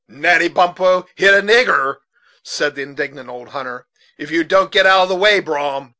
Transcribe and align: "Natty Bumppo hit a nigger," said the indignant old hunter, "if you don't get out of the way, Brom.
"Natty 0.09 0.47
Bumppo 0.47 1.05
hit 1.13 1.31
a 1.31 1.43
nigger," 1.43 1.97
said 2.43 2.73
the 2.73 2.81
indignant 2.81 3.29
old 3.29 3.49
hunter, 3.49 3.85
"if 4.17 4.31
you 4.31 4.43
don't 4.43 4.71
get 4.71 4.87
out 4.87 5.03
of 5.03 5.09
the 5.09 5.15
way, 5.15 5.39
Brom. 5.39 5.89